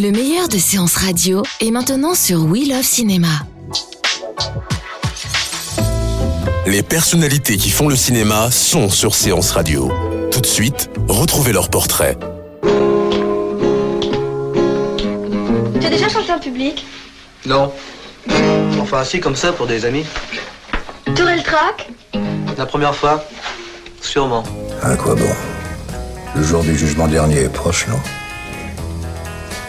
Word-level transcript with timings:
Le 0.00 0.10
meilleur 0.12 0.48
de 0.48 0.56
séances 0.56 0.96
radio 0.96 1.42
est 1.60 1.70
maintenant 1.70 2.14
sur 2.14 2.46
We 2.46 2.66
Love 2.66 2.82
Cinéma. 2.82 3.28
Les 6.66 6.82
personnalités 6.82 7.58
qui 7.58 7.68
font 7.68 7.86
le 7.86 7.96
cinéma 7.96 8.50
sont 8.50 8.88
sur 8.88 9.14
Séance 9.14 9.50
Radio. 9.50 9.92
Tout 10.32 10.40
de 10.40 10.46
suite, 10.46 10.88
retrouvez 11.06 11.52
leur 11.52 11.68
portrait. 11.68 12.16
Tu 15.78 15.86
as 15.86 15.90
déjà 15.90 16.08
chanté 16.08 16.32
en 16.32 16.38
public 16.38 16.86
Non. 17.44 17.70
Enfin, 18.80 19.00
assis 19.00 19.20
comme 19.20 19.36
ça 19.36 19.52
pour 19.52 19.66
des 19.66 19.84
amis. 19.84 20.06
T'aurais 21.14 21.36
le 21.36 21.42
trac 21.42 21.90
La 22.56 22.64
première 22.64 22.94
fois 22.94 23.22
Sûrement. 24.00 24.44
À 24.82 24.96
quoi 24.96 25.14
bon? 25.14 25.30
Le 26.36 26.42
jour 26.42 26.62
du 26.62 26.74
jugement 26.74 27.06
dernier 27.06 27.40
est 27.40 27.52
proche, 27.52 27.86
non? 27.86 28.00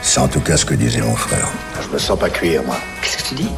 C'est 0.02 0.20
en 0.20 0.28
tout 0.28 0.41
cas 0.41 0.58
ce 0.58 0.66
que 0.66 0.73
disait 0.73 1.02
mon 1.02 1.16
frère. 1.16 1.48
Je 1.82 1.88
me 1.94 1.98
sens 2.00 2.18
pas 2.20 2.30
cuire, 2.30 2.64
moi. 2.64 2.76
Qu'est-ce 3.02 3.18
que 3.18 3.30
tu 3.30 3.36
dis? 3.36 3.50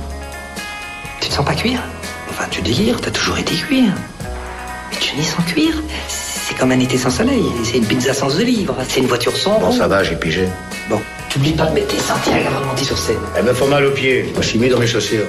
Tu 1.22 1.30
te 1.30 1.34
sens 1.34 1.46
pas 1.46 1.56
cuire 1.56 1.82
Enfin, 2.30 2.46
tu 2.50 2.62
délires, 2.62 3.00
t'as 3.02 3.12
toujours 3.12 3.38
été 3.38 3.56
cuire. 3.56 3.94
Mais 4.92 4.98
Johnny 5.00 5.24
sans 5.24 5.42
cuire 5.44 5.76
C'est 6.08 6.56
comme 6.58 6.72
un 6.72 6.80
été 6.80 6.98
sans 6.98 7.10
soleil, 7.10 7.44
c'est 7.64 7.78
une 7.78 7.86
pizza 7.86 8.14
sans 8.14 8.36
olive, 8.40 8.72
c'est 8.90 9.00
une 9.00 9.08
voiture 9.08 9.36
sans 9.38 9.60
Bon, 9.60 9.68
roue. 9.70 9.78
ça 9.78 9.88
va, 9.88 10.04
j'ai 10.04 10.16
pigé. 10.16 10.48
Bon, 10.90 11.00
t'oublies 11.30 11.54
pas 11.54 11.66
de 11.68 11.74
mettre 11.76 11.88
tes 11.88 12.00
sentiers 12.00 12.46
avant 12.48 12.60
de 12.60 12.66
monter 12.66 12.84
sur 12.84 12.98
scène. 12.98 13.16
Elle 13.38 13.46
me 13.46 13.54
fait 13.54 13.68
mal 13.68 13.86
aux 13.86 13.92
pieds. 13.92 14.24
Moi, 14.34 14.42
je 14.42 14.48
suis 14.50 14.60
mis 14.60 14.70
dans 14.70 14.80
mes 14.80 14.88
chaussures. 14.88 15.26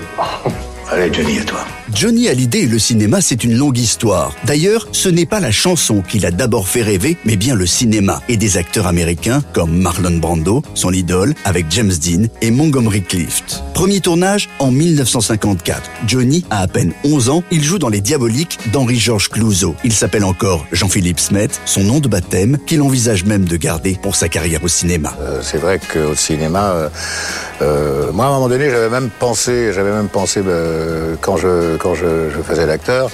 Allez, 0.91 1.13
Johnny, 1.13 1.39
à 1.39 1.45
toi. 1.45 1.65
Johnny 1.95 2.29
Hallyday 2.29 2.63
et 2.63 2.67
le 2.67 2.79
cinéma, 2.79 3.21
c'est 3.21 3.45
une 3.45 3.57
longue 3.57 3.79
histoire. 3.79 4.35
D'ailleurs, 4.45 4.89
ce 4.93 5.09
n'est 5.09 5.27
pas 5.27 5.41
la 5.41 5.51
chanson 5.51 6.03
qui 6.03 6.19
l'a 6.19 6.31
d'abord 6.31 6.69
fait 6.69 6.83
rêver, 6.83 7.17
mais 7.25 7.37
bien 7.37 7.55
le 7.55 7.67
cinéma 7.67 8.21
et 8.29 8.37
des 8.37 8.59
acteurs 8.59 8.87
américains 8.87 9.43
comme 9.53 9.79
Marlon 9.79 10.19
Brando, 10.19 10.63
son 10.75 10.93
idole, 10.93 11.35
avec 11.45 11.67
James 11.71 11.93
Dean 11.93 12.27
et 12.43 12.51
Montgomery 12.51 13.03
Clift. 13.03 13.63
Premier 13.75 14.01
tournage 14.01 14.49
en 14.59 14.71
1954. 14.71 15.91
Johnny 16.07 16.45
a 16.51 16.61
à 16.61 16.69
peine 16.69 16.93
11 17.05 17.31
ans, 17.31 17.45
il 17.51 17.63
joue 17.63 17.79
dans 17.79 17.89
Les 17.89 18.01
Diaboliques 18.01 18.59
d'Henri-Georges 18.73 19.31
Clouzot. 19.31 19.77
Il 19.85 19.93
s'appelle 19.93 20.25
encore 20.25 20.67
Jean-Philippe 20.73 21.21
Smet, 21.21 21.49
son 21.65 21.85
nom 21.85 22.01
de 22.01 22.09
baptême, 22.09 22.59
qu'il 22.67 22.83
envisage 22.83 23.25
même 23.25 23.47
de 23.47 23.57
garder 23.57 23.99
pour 24.03 24.17
sa 24.17 24.29
carrière 24.29 24.63
au 24.65 24.69
cinéma. 24.69 25.15
Euh, 25.21 25.41
c'est 25.43 25.59
vrai 25.59 25.79
qu'au 25.79 26.15
cinéma, 26.15 26.73
euh, 26.73 26.89
euh, 27.63 28.13
moi, 28.13 28.27
à 28.27 28.29
un 28.29 28.33
moment 28.33 28.49
donné, 28.49 28.71
j'avais 28.71 28.91
même 28.91 29.11
pensé, 29.11 29.73
j'avais 29.73 29.93
même 29.93 30.09
pensé, 30.09 30.43
euh, 30.47 31.15
quand 31.21 31.37
je 31.37 31.77
quand 31.77 31.95
je, 31.95 32.31
je 32.31 32.43
faisais 32.43 32.67
l'acteur, 32.67 33.11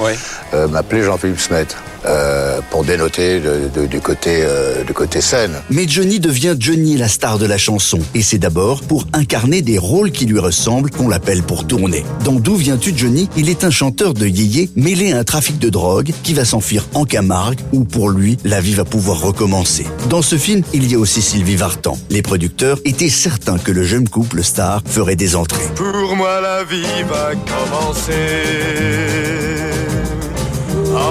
euh, 0.55 0.69
m'appeler 0.69 1.03
Jean-Philippe 1.03 1.41
Smet 1.41 1.67
euh, 2.07 2.61
pour 2.71 2.85
dénoter 2.85 3.41
de- 3.41 3.69
de- 3.75 3.87
du 3.87 4.01
côté 4.01 4.41
euh, 4.43 4.85
du 4.85 4.93
côté 4.93 5.21
scène. 5.21 5.53
Mais 5.71 5.87
Johnny 5.89 6.21
devient 6.21 6.57
Johnny 6.59 6.97
la 6.97 7.09
star 7.09 7.39
de 7.39 7.47
la 7.47 7.59
chanson. 7.59 7.99
Et 8.15 8.23
c'est 8.23 8.39
d'abord 8.39 8.83
pour 8.83 9.07
incarner 9.13 9.63
des 9.63 9.79
rôles 9.79 10.11
qui 10.11 10.27
lui 10.27 10.39
ressemblent 10.39 10.91
qu'on 10.91 11.09
l'appelle 11.09 11.43
pour 11.43 11.67
tourner. 11.67 12.05
Dans 12.25 12.41
D'où 12.41 12.55
viens-tu 12.57 12.93
Johnny? 12.97 13.29
Il 13.37 13.51
est 13.51 13.65
un 13.65 13.71
chanteur 13.71 14.15
de 14.15 14.27
yéyé 14.27 14.71
mêlé 14.77 15.13
à 15.13 15.19
un 15.19 15.25
trafic 15.25 15.59
de 15.59 15.69
drogue 15.69 16.11
qui 16.23 16.33
va 16.33 16.45
s'enfuir 16.47 16.87
en 16.95 17.05
Camargue 17.05 17.61
où 17.73 17.85
pour 17.85 18.09
lui, 18.09 18.39
la 18.45 18.61
vie 18.63 18.73
va 18.75 18.85
pouvoir 18.87 19.21
recommencer. 19.21 19.85
Dans 20.09 20.23
ce 20.23 20.37
film, 20.39 20.63
il 20.73 20.91
y 20.91 20.95
a 20.95 20.99
aussi 20.99 21.21
Sylvie 21.21 21.57
Vartan. 21.57 21.99
Les 22.09 22.23
producteurs 22.23 22.79
étaient 22.87 23.11
certains 23.11 23.59
que 23.59 23.73
le 23.73 23.85
jeune 23.85 24.09
couple 24.09 24.43
star 24.43 24.83
ferait 24.87 25.17
des 25.17 25.37
entrées. 25.37 25.61
Pour 25.75 26.17
moi 26.17 26.41
la 26.41 26.65
vie 26.65 27.03
va 27.09 27.33
commencer 27.35 28.13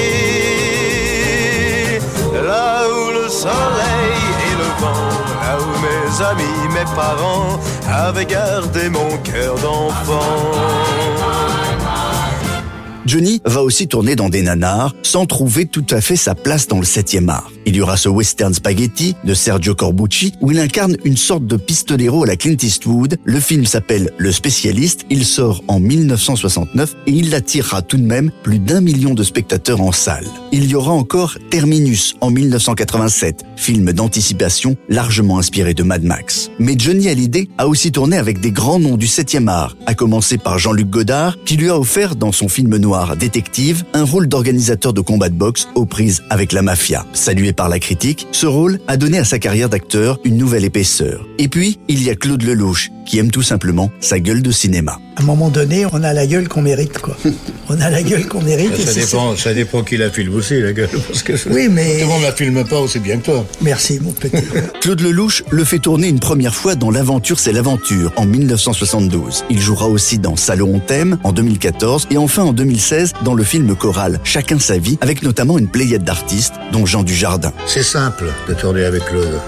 là 2.34 2.72
où 2.90 3.12
le 3.20 3.28
soleil 3.30 4.22
et 4.48 4.56
le 4.62 4.70
vent, 4.82 5.10
là 5.42 5.54
où 5.66 5.70
mes 5.86 6.08
amis, 6.32 6.62
mes 6.74 6.90
parents 6.96 7.54
avaient 7.88 8.26
gardé 8.26 8.90
mon 8.90 9.12
cœur 9.18 9.56
d'enfant. 9.56 10.38
Johnny 13.08 13.42
va 13.46 13.64
aussi 13.64 13.88
tourner 13.88 14.18
dans 14.18 14.28
des 14.28 14.42
nanars 14.42 14.94
sans 15.02 15.26
trouver 15.26 15.66
tout 15.66 15.86
à 15.92 16.02
fait 16.02 16.18
sa 16.18 16.36
place 16.36 16.68
dans 16.68 16.80
le 16.80 16.86
7e 16.86 17.30
art. 17.30 17.50
Il 17.66 17.78
y 17.78 17.82
aura 17.82 17.96
ce 17.96 18.10
western 18.10 18.54
spaghetti 18.54 19.16
de 19.24 19.34
Sergio 19.34 19.76
Corbucci 19.76 20.34
où 20.42 20.52
il 20.52 20.60
incarne 20.60 20.98
une 21.06 21.16
sorte 21.16 21.48
de 21.48 21.56
pistolero 21.56 22.24
à 22.24 22.28
la 22.28 22.36
Clint 22.36 22.58
Eastwood. 22.62 23.18
Le 23.24 23.40
film 23.40 23.66
s'appelle 23.66 24.12
Le 24.18 24.34
Spécialiste. 24.34 25.06
Il 25.10 25.26
sort 25.26 25.64
en 25.70 25.80
1969 25.80 26.96
et 27.08 27.12
il 27.12 27.34
attirera 27.34 27.82
tout 27.82 27.96
de 27.96 28.04
même 28.04 28.30
plus 28.44 28.60
d'un 28.60 28.82
million 28.82 29.14
de 29.14 29.24
spectateurs 29.24 29.80
en 29.80 29.94
salle. 29.94 30.28
Il 30.52 30.66
y 30.66 30.76
aura 30.76 30.92
encore 30.92 31.38
Terminus 31.50 32.16
en 32.20 32.30
1987, 32.30 33.46
film 33.56 33.94
d'anticipation 33.94 34.76
largement 34.90 35.40
inspiré 35.40 35.74
de 35.74 35.84
Mad 35.84 36.04
Max. 36.04 36.52
Mais 36.60 36.76
Johnny 36.78 37.08
Hallyday 37.08 37.48
a 37.58 37.70
aussi 37.70 37.94
tourné 37.94 38.18
avec 38.18 38.42
des 38.42 38.52
grands 38.52 38.80
noms 38.80 38.98
du 38.98 39.08
7e 39.08 39.48
art, 39.48 39.78
à 39.86 39.94
commencer 39.94 40.38
par 40.38 40.60
Jean-Luc 40.60 40.90
Godard 40.90 41.38
qui 41.46 41.56
lui 41.56 41.70
a 41.70 41.80
offert 41.80 42.18
dans 42.18 42.34
son 42.34 42.50
film 42.50 42.76
noir 42.76 42.97
Détective 43.18 43.84
un 43.94 44.04
rôle 44.04 44.28
d'organisateur 44.28 44.94
de 44.94 45.02
combat 45.02 45.30
de 45.30 45.36
boxe 45.36 45.68
aux 45.76 45.86
prises 45.86 46.24
avec 46.30 46.52
la 46.52 46.62
mafia. 46.62 47.06
Salué 47.14 47.54
par 47.54 47.70
la 47.70 47.80
critique, 47.80 48.28
ce 48.32 48.48
rôle 48.48 48.80
a 48.88 48.98
donné 48.98 49.20
à 49.20 49.24
sa 49.24 49.40
carrière 49.40 49.70
d'acteur 49.70 50.20
une 50.24 50.38
nouvelle 50.38 50.66
épaisseur. 50.66 51.26
Et 51.38 51.48
puis, 51.48 51.80
il 51.88 52.04
y 52.04 52.10
a 52.10 52.16
Claude 52.16 52.44
Lelouch 52.44 52.92
qui 53.06 53.20
aime 53.20 53.32
tout 53.32 53.44
simplement 53.44 53.92
sa 54.00 54.20
gueule 54.20 54.42
de 54.42 54.52
cinéma. 54.52 55.00
À 55.18 55.24
un 55.24 55.26
moment 55.26 55.50
donné, 55.50 55.84
on 55.92 56.04
a 56.04 56.14
la 56.14 56.28
gueule 56.28 56.48
qu'on 56.48 56.62
mérite, 56.62 57.00
quoi. 57.00 57.18
On 57.70 57.82
a 57.82 57.90
la 57.90 58.02
gueule 58.02 58.28
qu'on 58.28 58.42
mérite. 58.42 58.72
et 58.80 58.86
Ça 58.86 58.92
c'est 58.94 59.00
dépend, 59.02 59.36
ça 59.36 59.54
dépend 59.54 59.84
qui 59.84 59.98
la 59.98 60.10
filme 60.10 60.34
aussi, 60.36 60.62
la 60.62 60.72
gueule. 60.72 60.88
Parce 61.10 61.22
que 61.22 61.34
Oui, 61.50 61.68
mais- 61.70 61.96
tout 61.96 62.02
le 62.02 62.06
monde 62.06 62.22
la 62.22 62.32
filme 62.32 62.64
pas 62.64 62.80
aussi 62.80 63.00
bien 63.00 63.18
que 63.18 63.26
toi. 63.26 63.46
Merci, 63.62 64.00
mon 64.02 64.12
petit. 64.14 64.32
Claude 64.82 65.02
Lelouch 65.02 65.44
le 65.50 65.66
fait 65.66 65.80
tourner 65.80 66.08
une 66.08 66.20
première 66.22 66.56
fois 66.56 66.76
dans 66.76 66.92
L'aventure 66.92 67.40
c'est 67.42 67.52
l'aventure 67.52 68.14
en 68.16 68.26
1972. 68.26 69.44
Il 69.50 69.60
jouera 69.60 69.88
aussi 69.88 70.18
dans 70.18 70.38
Salon 70.38 70.72
on 70.76 70.80
t'aime 70.80 71.18
en 71.26 71.34
2014 71.34 72.08
et 72.10 72.18
enfin 72.18 72.44
en 72.44 72.54
2016 72.54 73.12
dans 73.26 73.34
le 73.34 73.44
film 73.44 73.76
choral 73.76 74.22
Chacun 74.24 74.60
sa 74.60 74.78
vie 74.78 74.98
avec 75.02 75.22
notamment 75.24 75.58
une 75.58 75.68
pléiade 75.68 76.06
d'artistes 76.06 76.54
dont 76.72 76.86
Jean 76.86 77.04
Dujardin. 77.04 77.52
C'est 77.66 77.84
simple 77.84 78.26
de 78.48 78.54
tourner 78.54 78.86
avec 78.86 79.04
Claude. 79.04 79.40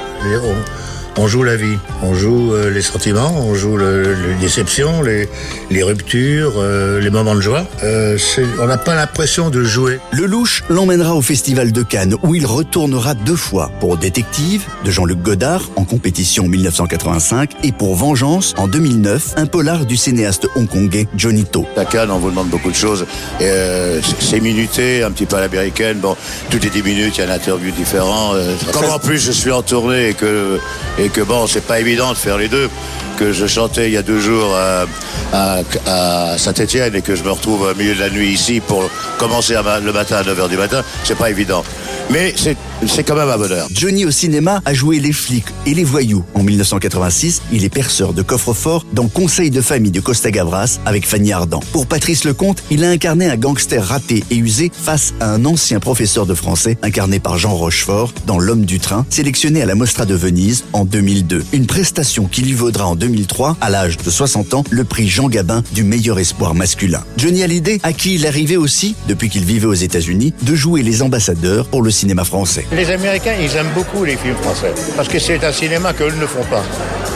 On, 1.21 1.27
joue 1.27 1.43
la 1.43 1.57
vie, 1.57 1.77
on 2.01 2.13
joue 2.13 2.53
euh, 2.53 2.69
les 2.69 2.81
sentiments, 2.81 3.33
on 3.45 3.53
joue 3.53 3.75
le- 3.75 4.13
les 4.13 4.35
déceptions, 4.39 5.01
les, 5.01 5.27
les 5.69 5.83
ruptures, 5.83 6.53
euh, 6.57 7.01
les 7.01 7.09
moments 7.09 7.35
de 7.35 7.41
joie. 7.41 7.65
Euh, 7.83 8.17
on 8.61 8.65
n'a 8.67 8.77
pas 8.77 8.95
l'impression 8.95 9.49
de 9.49 9.61
jouer. 9.63 9.99
Lelouch 10.13 10.63
l'emmènera 10.69 11.13
au 11.15 11.21
Festival 11.21 11.71
de 11.73 11.83
Cannes 11.83 12.15
où 12.23 12.35
il 12.35 12.45
retournera 12.45 13.13
deux 13.15 13.35
fois 13.35 13.69
pour 13.81 13.97
Détective 13.97 14.63
de 14.85 14.91
Jean-Luc 14.91 15.21
Godard 15.21 15.69
en 15.75 15.83
compétition 15.83 16.45
en 16.45 16.47
1985 16.47 17.51
et 17.63 17.71
pour 17.73 17.95
Vengeance 17.95 18.55
en 18.57 18.67
2009, 18.69 19.33
un 19.35 19.45
polar 19.45 19.85
du 19.85 19.97
cinéaste 19.97 20.47
hongkongais 20.55 21.07
Johnny 21.17 21.43
To. 21.43 21.65
À 21.75 21.83
Cannes, 21.85 22.11
on 22.11 22.19
vous 22.19 22.29
demande 22.29 22.47
beaucoup 22.49 22.71
de 22.71 22.75
choses. 22.75 23.05
Euh, 23.41 23.99
c'est- 24.19 24.39
minuté, 24.39 25.03
un 25.03 25.11
petit 25.11 25.25
peu 25.25 25.35
à 25.35 25.41
l'américaine. 25.41 25.97
Bon, 25.99 26.15
toutes 26.49 26.63
les 26.63 26.69
10 26.69 26.81
minutes, 26.81 27.17
il 27.17 27.25
y 27.25 27.27
a 27.27 27.29
un 27.29 27.35
interview 27.35 27.71
différent. 27.71 28.31
Euh, 28.35 28.55
comme 28.71 28.89
en 28.89 28.97
plus, 28.99 29.19
je 29.19 29.33
suis 29.33 29.51
en 29.51 29.61
tournée 29.61 30.09
et 30.09 30.13
que, 30.13 30.57
et 30.97 31.08
que 31.09 31.21
bon, 31.21 31.47
c'est 31.47 31.65
pas 31.65 31.79
évident 31.79 32.11
de 32.11 32.17
faire 32.17 32.37
les 32.37 32.47
deux. 32.47 32.69
Que 33.17 33.33
je 33.33 33.47
chantais 33.47 33.87
il 33.87 33.93
y 33.93 33.97
a 33.97 34.01
deux 34.01 34.19
jours 34.19 34.55
à, 34.55 34.85
à, 35.33 36.37
Saint-Etienne 36.37 36.95
et 36.95 37.01
que 37.01 37.15
je 37.15 37.23
me 37.23 37.31
retrouve 37.31 37.63
au 37.63 37.75
milieu 37.75 37.93
de 37.93 37.99
la 37.99 38.09
nuit 38.09 38.29
ici 38.29 38.61
pour 38.61 38.89
commencer 39.17 39.55
le 39.55 39.91
matin 39.91 40.17
à 40.17 40.23
9h 40.23 40.47
du 40.47 40.57
matin, 40.57 40.83
c'est 41.03 41.17
pas 41.17 41.29
évident. 41.29 41.63
Mais 42.09 42.33
c'est 42.37 42.55
c'est 42.87 43.03
quand 43.03 43.15
même 43.15 43.29
un 43.29 43.37
bonheur. 43.37 43.67
Johnny 43.73 44.05
au 44.05 44.11
cinéma 44.11 44.61
a 44.65 44.73
joué 44.73 44.99
les 44.99 45.11
flics 45.11 45.45
et 45.65 45.73
les 45.73 45.83
voyous. 45.83 46.23
En 46.33 46.43
1986, 46.43 47.41
il 47.51 47.63
est 47.65 47.69
perceur 47.69 48.13
de 48.13 48.21
coffre-fort 48.21 48.85
dans 48.93 49.07
Conseil 49.07 49.49
de 49.49 49.61
famille 49.61 49.91
de 49.91 49.99
Costa 49.99 50.31
Gavras 50.31 50.79
avec 50.85 51.05
Fanny 51.05 51.31
Ardant. 51.31 51.61
Pour 51.71 51.87
Patrice 51.87 52.23
Lecomte, 52.23 52.63
il 52.71 52.83
a 52.83 52.89
incarné 52.89 53.27
un 53.27 53.37
gangster 53.37 53.85
raté 53.85 54.23
et 54.31 54.35
usé 54.35 54.71
face 54.73 55.13
à 55.19 55.31
un 55.31 55.45
ancien 55.45 55.79
professeur 55.79 56.25
de 56.25 56.33
français 56.33 56.77
incarné 56.81 57.19
par 57.19 57.37
Jean 57.37 57.53
Rochefort 57.53 58.13
dans 58.25 58.39
L'homme 58.39 58.65
du 58.65 58.79
train, 58.79 59.05
sélectionné 59.09 59.61
à 59.61 59.65
la 59.65 59.75
Mostra 59.75 60.05
de 60.05 60.15
Venise 60.15 60.63
en 60.73 60.85
2002. 60.85 61.43
Une 61.51 61.67
prestation 61.67 62.25
qui 62.25 62.41
lui 62.41 62.53
vaudra 62.53 62.87
en 62.87 62.95
2003, 62.95 63.57
à 63.59 63.69
l'âge 63.69 63.97
de 63.97 64.09
60 64.09 64.53
ans, 64.53 64.63
le 64.69 64.83
prix 64.83 65.07
Jean 65.07 65.27
Gabin 65.27 65.63
du 65.73 65.83
meilleur 65.83 66.19
espoir 66.19 66.55
masculin. 66.55 67.03
Johnny 67.17 67.43
Hallyday, 67.43 67.79
à 67.83 67.93
qui 67.93 68.15
il 68.15 68.25
arrivait 68.25 68.55
aussi, 68.55 68.95
depuis 69.07 69.29
qu'il 69.29 69.43
vivait 69.43 69.67
aux 69.67 69.73
États-Unis, 69.73 70.33
de 70.41 70.55
jouer 70.55 70.83
les 70.83 71.01
ambassadeurs 71.01 71.67
pour 71.67 71.81
le 71.81 71.91
cinéma 71.91 72.23
français. 72.23 72.65
Les 72.71 72.91
Américains, 72.91 73.33
ils 73.41 73.55
aiment 73.55 73.71
beaucoup 73.73 74.03
les 74.03 74.15
films 74.15 74.35
français 74.35 74.71
parce 74.95 75.07
que 75.07 75.17
c'est 75.19 75.43
un 75.43 75.51
cinéma 75.51 75.93
qu'eux 75.93 76.11
ne 76.11 76.25
font 76.25 76.43
pas. 76.45 76.63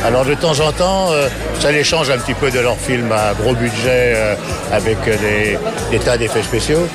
Alors 0.04 0.26
de 0.26 0.34
temps 0.34 0.60
en 0.60 0.72
temps, 0.72 1.12
euh, 1.12 1.30
ça 1.60 1.72
les 1.72 1.84
change 1.84 2.10
un 2.10 2.18
petit 2.18 2.34
peu 2.34 2.50
de 2.52 2.60
leurs 2.60 2.78
films 2.80 3.12
à 3.12 3.34
gros 3.40 3.54
budget 3.54 4.14
euh, 4.16 4.36
avec 4.72 4.98
des, 5.06 5.58
des 5.92 6.00
tas 6.04 6.18
d'effets 6.18 6.44
spéciaux. 6.44 6.88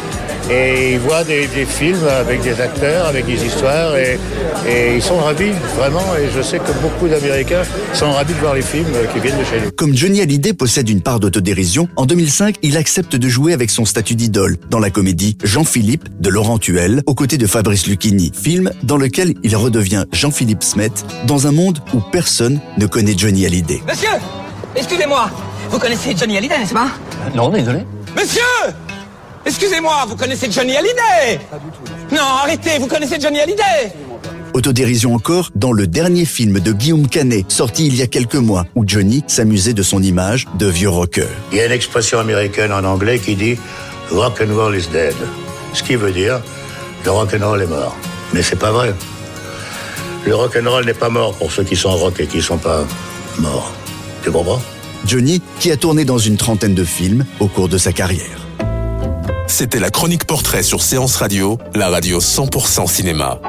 et 0.51 0.93
ils 0.95 0.99
voient 0.99 1.25
des, 1.25 1.47
des 1.47 1.65
films 1.67 2.07
avec 2.21 2.43
des 2.43 2.61
acteurs, 2.61 3.07
avec 3.07 3.27
des 3.27 3.45
histoires, 3.45 3.97
et, 3.97 4.19
et 4.67 4.95
ils 4.97 5.03
sont 5.03 5.19
ravis, 5.19 5.53
vraiment. 5.77 6.03
Et 6.19 6.29
je 6.35 6.41
sais 6.43 6.59
que 6.59 6.73
beaucoup 6.83 7.07
d'Américains 7.07 7.63
sont 7.93 8.13
ravis 8.13 8.33
de 8.35 8.39
voir 8.39 8.55
les 8.55 8.63
films 8.63 8.87
qui 9.13 9.21
viennent 9.21 9.39
de 9.39 9.45
chez 9.45 9.61
nous. 9.63 9.71
Comme 9.73 9.95
Johnny 9.95 10.21
Hallyday 10.23 10.55
possède 10.55 10.89
une 10.89 11.03
part 11.03 11.21
d'autodérision, 11.21 11.89
en 11.97 12.07
2005, 12.07 12.57
il 12.63 12.77
accepte 12.79 13.15
de 13.17 13.29
jouer 13.29 13.53
avec 13.53 13.71
son 13.71 13.85
statut 13.85 14.15
d'idole 14.15 14.57
dans 14.71 14.79
la 14.79 14.89
comédie 14.91 15.37
Jean-Philippe 15.45 16.09
de 16.19 16.29
Laurent 16.31 16.59
Tuel, 16.59 17.03
aux 17.07 17.15
côtés 17.15 17.37
de 17.39 17.47
Fabrice 17.47 17.87
Lucchini, 17.87 18.33
film 18.49 18.71
dans 18.83 18.97
lequel 18.97 19.35
il 19.43 19.55
redevient 19.57 20.07
Jean-Philippe 20.11 20.65
Smet 20.65 20.89
dans 21.27 21.47
un 21.47 21.53
monde 21.53 21.81
où 21.93 22.01
personne 22.01 22.63
ne 22.79 22.87
connaît 22.87 23.13
Johnny 23.15 23.45
Hallyday. 23.45 23.83
Monsieur 23.87 24.09
Excusez-moi 24.75 25.31
Vous 25.69 25.79
connaissez 25.79 26.17
Johnny 26.17 26.39
Hallyday, 26.39 26.59
n'est-ce 26.59 26.73
pas? 26.73 26.89
Non, 27.35 27.51
désolé. 27.51 27.81
Monsieur 28.17 28.41
Excusez-moi, 29.45 30.07
vous 30.09 30.17
connaissez 30.17 30.51
Johnny 30.51 30.75
Hallyday? 30.79 31.41
Non, 32.11 32.23
arrêtez, 32.43 32.79
vous 32.81 32.87
connaissez 32.87 33.21
Johnny 33.21 33.39
Hallyday? 33.39 33.93
Autodérision 34.55 35.15
encore 35.15 35.51
dans 35.55 35.73
le 35.73 35.87
dernier 35.87 36.25
film 36.25 36.59
de 36.59 36.73
Guillaume 36.73 37.07
Canet, 37.07 37.53
sorti 37.53 37.87
il 37.87 37.97
y 37.97 38.01
a 38.01 38.07
quelques 38.07 38.37
mois, 38.37 38.65
où 38.75 38.85
Johnny 38.87 39.25
s'amusait 39.27 39.75
de 39.75 39.83
son 39.83 40.03
image 40.03 40.47
de 40.59 40.65
vieux 40.69 40.89
rocker. 40.89 41.29
Il 41.53 41.59
y 41.59 41.61
a 41.61 41.67
une 41.67 41.73
expression 41.73 42.19
américaine 42.19 42.73
en 42.73 42.85
anglais 42.85 43.19
qui 43.19 43.35
dit 43.35 43.59
Rock 44.11 44.41
and 44.41 44.55
roll 44.55 44.75
is 44.75 44.89
dead. 44.91 45.15
Ce 45.75 45.83
qui 45.83 45.97
veut 45.97 46.13
dire 46.13 46.41
le 47.05 47.11
rock 47.11 47.37
and 47.39 47.47
roll 47.47 47.61
est 47.61 47.67
mort. 47.67 47.95
Mais 48.33 48.43
c'est 48.43 48.59
pas 48.59 48.73
vrai. 48.73 48.95
Le 50.27 50.35
rock 50.35 50.59
and 50.61 50.69
roll 50.69 50.85
n'est 50.85 50.95
pas 50.95 51.09
mort 51.09 51.35
pour 51.35 51.51
ceux 51.53 51.65
qui 51.65 51.77
sont 51.77 51.91
rock 51.91 52.21
et 52.21 52.27
qui 52.27 52.43
sont 52.43 52.59
pas 52.59 52.85
morts. 53.39 53.73
Tu 54.23 54.31
comprends? 54.31 54.61
Johnny, 55.07 55.41
qui 55.61 55.71
a 55.71 55.77
tourné 55.77 56.05
dans 56.05 56.19
une 56.19 56.37
trentaine 56.37 56.75
de 56.75 56.85
films 56.85 57.25
au 57.41 57.47
cours 57.47 57.69
de 57.69 57.79
sa 57.79 57.93
carrière. 57.93 58.47
C'était 59.47 59.81
la 59.81 59.91
chronique 59.91 60.27
portrait 60.27 60.63
sur 60.63 60.83
Séance 60.83 61.17
Radio, 61.17 61.59
la 61.75 61.89
radio 61.89 62.21
100% 62.21 62.87
cinéma. 62.87 63.41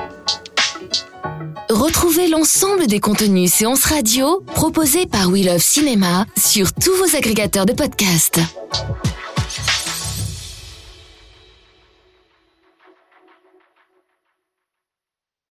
Retrouvez 1.70 2.28
l'ensemble 2.28 2.88
des 2.88 3.00
contenus 3.00 3.52
séances 3.52 3.86
radio 3.86 4.44
proposés 4.56 5.06
par 5.06 5.28
We 5.30 5.46
Love 5.46 5.62
Cinéma 5.62 6.26
sur 6.38 6.74
tous 6.74 6.96
vos 6.96 7.16
agrégateurs 7.16 7.66
de 7.66 7.74
podcasts. 7.74 8.40